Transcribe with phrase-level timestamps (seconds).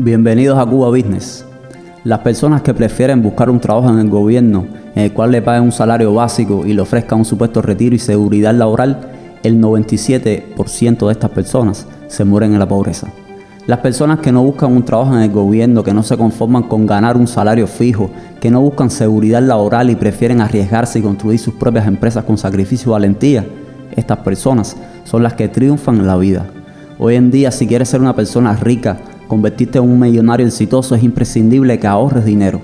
[0.00, 1.44] Bienvenidos a Cuba Business.
[2.04, 5.64] Las personas que prefieren buscar un trabajo en el gobierno en el cual le paguen
[5.64, 9.00] un salario básico y le ofrezcan un supuesto retiro y seguridad laboral,
[9.42, 13.08] el 97% de estas personas se mueren en la pobreza.
[13.66, 16.86] Las personas que no buscan un trabajo en el gobierno, que no se conforman con
[16.86, 18.08] ganar un salario fijo,
[18.40, 22.90] que no buscan seguridad laboral y prefieren arriesgarse y construir sus propias empresas con sacrificio
[22.90, 23.44] y valentía,
[23.96, 26.46] estas personas son las que triunfan en la vida.
[27.00, 31.02] Hoy en día, si quieres ser una persona rica, convertirte en un millonario exitoso, es
[31.04, 32.60] imprescindible que ahorres dinero,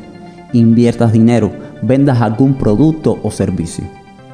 [0.53, 3.85] inviertas dinero, vendas algún producto o servicio.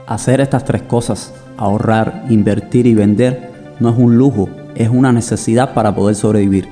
[0.06, 5.74] Hacer estas tres cosas, ahorrar, invertir y vender, no es un lujo, es una necesidad
[5.74, 6.68] para poder sobrevivir.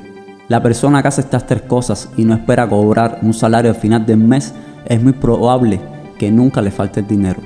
[0.48, 4.06] La persona que hace estas tres cosas y no espera cobrar un salario al final
[4.06, 4.54] del mes,
[4.86, 5.80] es muy probable
[6.18, 7.40] que nunca le falte el dinero.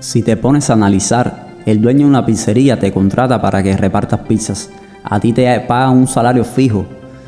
[0.00, 4.20] Si te pones a analizar el dueño de una pizzería te contrata para que repartas
[4.20, 4.70] pizzas.
[5.04, 6.84] A ti te pagan un salario fijo.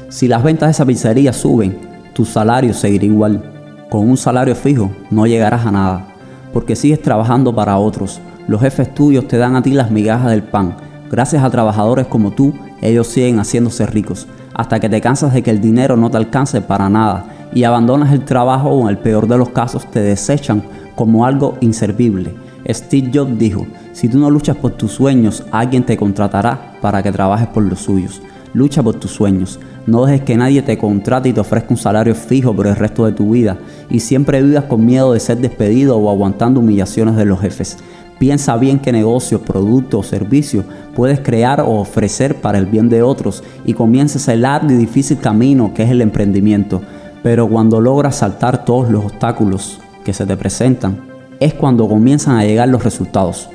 [0.08, 1.78] Si las ventas de esa pizzería suben,
[2.12, 3.42] tu salario seguirá igual.
[3.90, 6.06] Con un salario fijo no llegarás a nada,
[6.52, 8.20] porque sigues trabajando para otros.
[8.46, 10.76] Los jefes tuyos te dan a ti las migajas del pan.
[11.10, 15.50] Gracias a trabajadores como tú, ellos siguen haciéndose ricos, hasta que te cansas de que
[15.50, 19.26] el dinero no te alcance para nada y abandonas el trabajo o en el peor
[19.26, 20.62] de los casos te desechan
[20.94, 22.34] como algo inservible.
[22.68, 27.12] Steve Jobs dijo, si tú no luchas por tus sueños, alguien te contratará para que
[27.12, 28.22] trabajes por los suyos.
[28.54, 29.58] Lucha por tus sueños.
[29.86, 33.06] No dejes que nadie te contrate y te ofrezca un salario fijo por el resto
[33.06, 33.58] de tu vida.
[33.88, 37.78] Y siempre vivas con miedo de ser despedido o aguantando humillaciones de los jefes.
[38.18, 43.02] Piensa bien qué negocio, producto o servicio puedes crear o ofrecer para el bien de
[43.02, 46.82] otros y comiences el largo y difícil camino que es el emprendimiento.
[47.22, 51.11] Pero cuando logras saltar todos los obstáculos que se te presentan,
[51.44, 53.48] es cuando comienzan a llegar los resultados.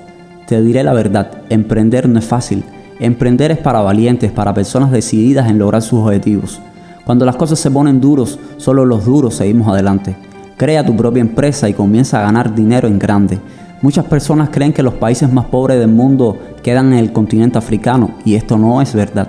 [0.47, 2.63] Te diré la verdad, emprender no es fácil.
[2.99, 6.59] Emprender es para valientes, para personas decididas en lograr sus objetivos.
[7.05, 10.17] Cuando las cosas se ponen duros, solo los duros seguimos adelante.
[10.57, 13.39] Crea tu propia empresa y comienza a ganar dinero en grande.
[13.81, 18.11] Muchas personas creen que los países más pobres del mundo quedan en el continente africano
[18.25, 19.27] y esto no es verdad.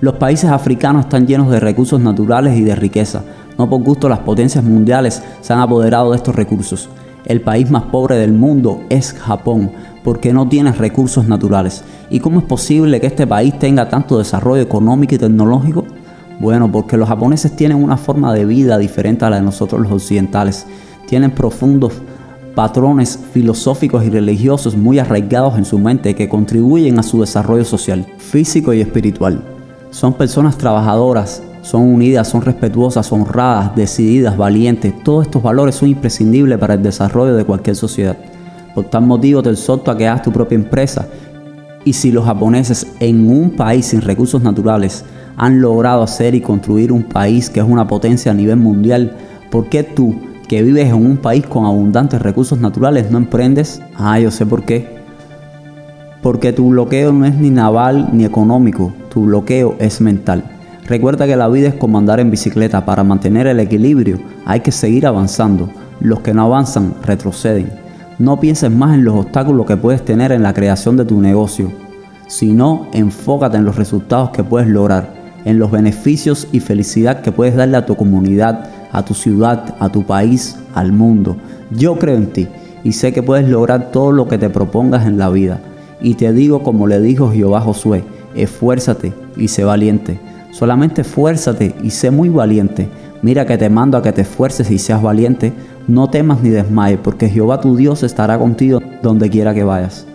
[0.00, 3.22] Los países africanos están llenos de recursos naturales y de riqueza.
[3.58, 6.88] No por gusto las potencias mundiales se han apoderado de estos recursos.
[7.24, 9.70] El país más pobre del mundo es Japón
[10.02, 11.84] porque no tiene recursos naturales.
[12.08, 15.84] ¿Y cómo es posible que este país tenga tanto desarrollo económico y tecnológico?
[16.40, 19.92] Bueno, porque los japoneses tienen una forma de vida diferente a la de nosotros los
[19.92, 20.66] occidentales.
[21.06, 21.92] Tienen profundos
[22.54, 28.06] patrones filosóficos y religiosos muy arraigados en su mente que contribuyen a su desarrollo social,
[28.18, 29.42] físico y espiritual.
[29.90, 34.94] Son personas trabajadoras, son unidas, son respetuosas, honradas, decididas, valientes.
[35.02, 38.16] Todos estos valores son imprescindibles para el desarrollo de cualquier sociedad.
[38.74, 41.06] Por tal motivo te exhorto a que hagas tu propia empresa.
[41.84, 45.04] Y si los japoneses en un país sin recursos naturales
[45.36, 49.16] han logrado hacer y construir un país que es una potencia a nivel mundial,
[49.50, 50.14] ¿por qué tú,
[50.48, 53.80] que vives en un país con abundantes recursos naturales, no emprendes?
[53.96, 55.00] Ah, yo sé por qué.
[56.22, 60.44] Porque tu bloqueo no es ni naval ni económico, tu bloqueo es mental.
[60.90, 62.84] Recuerda que la vida es como andar en bicicleta.
[62.84, 65.70] Para mantener el equilibrio hay que seguir avanzando.
[66.00, 67.70] Los que no avanzan retroceden.
[68.18, 71.70] No pienses más en los obstáculos que puedes tener en la creación de tu negocio,
[72.26, 75.14] sino enfócate en los resultados que puedes lograr,
[75.44, 79.90] en los beneficios y felicidad que puedes darle a tu comunidad, a tu ciudad, a
[79.90, 81.36] tu país, al mundo.
[81.70, 82.48] Yo creo en ti
[82.82, 85.60] y sé que puedes lograr todo lo que te propongas en la vida.
[86.00, 88.02] Y te digo como le dijo Jehová Josué,
[88.34, 90.18] esfuérzate y sé valiente
[90.50, 92.88] Solamente esfuérzate y sé muy valiente.
[93.22, 95.52] Mira que te mando a que te esfuerces y seas valiente.
[95.86, 100.06] No temas ni desmayes, porque Jehová tu Dios estará contigo donde quiera que vayas.